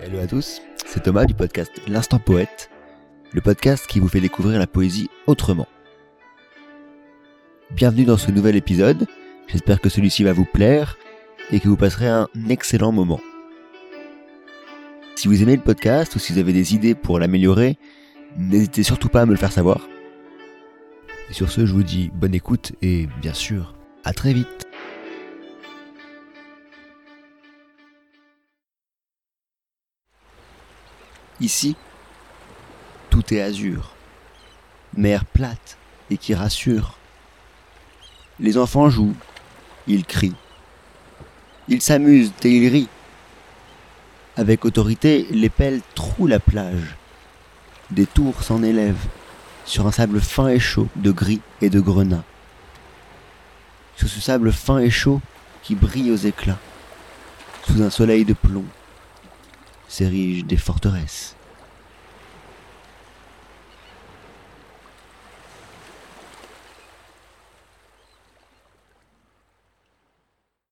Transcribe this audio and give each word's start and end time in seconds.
Hello 0.00 0.18
à 0.20 0.26
tous, 0.26 0.62
c'est 0.84 1.02
Thomas 1.02 1.24
du 1.24 1.34
podcast 1.34 1.72
L'Instant 1.88 2.18
Poète, 2.18 2.70
le 3.32 3.40
podcast 3.40 3.86
qui 3.86 4.00
vous 4.00 4.08
fait 4.08 4.20
découvrir 4.20 4.58
la 4.58 4.66
poésie 4.66 5.10
autrement. 5.26 5.66
Bienvenue 7.70 8.04
dans 8.04 8.16
ce 8.16 8.30
nouvel 8.30 8.56
épisode, 8.56 9.06
j'espère 9.48 9.80
que 9.80 9.88
celui-ci 9.88 10.24
va 10.24 10.32
vous 10.32 10.44
plaire 10.44 10.96
et 11.50 11.60
que 11.60 11.68
vous 11.68 11.76
passerez 11.76 12.08
un 12.08 12.28
excellent 12.48 12.92
moment. 12.92 13.20
Si 15.14 15.28
vous 15.28 15.42
aimez 15.42 15.56
le 15.56 15.62
podcast 15.62 16.14
ou 16.16 16.18
si 16.18 16.32
vous 16.32 16.38
avez 16.38 16.52
des 16.52 16.74
idées 16.74 16.94
pour 16.94 17.18
l'améliorer, 17.18 17.78
n'hésitez 18.36 18.82
surtout 18.82 19.08
pas 19.08 19.22
à 19.22 19.26
me 19.26 19.32
le 19.32 19.38
faire 19.38 19.52
savoir. 19.52 19.88
Et 21.30 21.32
sur 21.32 21.50
ce, 21.50 21.66
je 21.66 21.72
vous 21.72 21.82
dis 21.84 22.10
bonne 22.14 22.34
écoute 22.34 22.72
et 22.82 23.08
bien 23.20 23.34
sûr, 23.34 23.74
à 24.04 24.12
très 24.12 24.32
vite. 24.32 24.66
Ici, 31.42 31.74
tout 33.10 33.34
est 33.34 33.42
azur, 33.42 33.90
mer 34.96 35.24
plate 35.24 35.76
et 36.08 36.16
qui 36.16 36.34
rassure. 36.34 36.96
Les 38.38 38.58
enfants 38.58 38.88
jouent, 38.88 39.16
ils 39.88 40.04
crient, 40.04 40.36
ils 41.66 41.82
s'amusent 41.82 42.32
et 42.44 42.48
ils 42.48 42.68
rient. 42.68 42.88
Avec 44.36 44.64
autorité, 44.64 45.26
les 45.32 45.48
pelles 45.48 45.80
trouent 45.96 46.28
la 46.28 46.38
plage. 46.38 46.94
Des 47.90 48.06
tours 48.06 48.44
s'en 48.44 48.62
élèvent 48.62 49.08
sur 49.64 49.88
un 49.88 49.92
sable 49.92 50.20
fin 50.20 50.46
et 50.46 50.60
chaud 50.60 50.86
de 50.94 51.10
gris 51.10 51.40
et 51.60 51.70
de 51.70 51.80
grenat. 51.80 52.22
Sur 53.96 54.08
ce 54.08 54.20
sable 54.20 54.52
fin 54.52 54.78
et 54.78 54.90
chaud 54.90 55.20
qui 55.64 55.74
brille 55.74 56.12
aux 56.12 56.16
éclats, 56.16 56.60
sous 57.66 57.82
un 57.82 57.90
soleil 57.90 58.24
de 58.24 58.32
plomb, 58.32 58.64
s'érigent 59.92 60.46
des 60.46 60.56
forteresses. 60.56 61.36